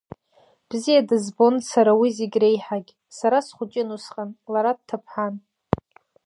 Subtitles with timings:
[0.69, 5.35] Бзиа дызбон сара уи зегь реиҳагь, сара схәыҷын усҟан, лара дҭыԥҳан.